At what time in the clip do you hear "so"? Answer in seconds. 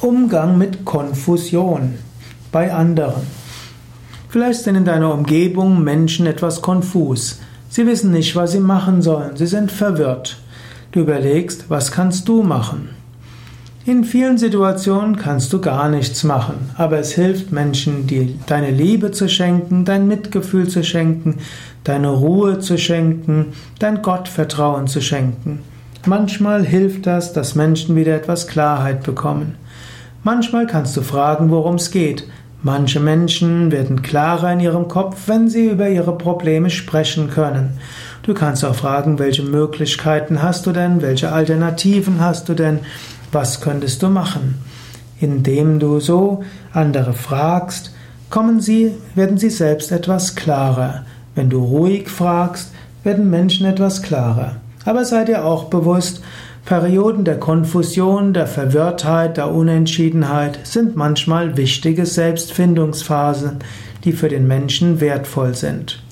46.00-46.42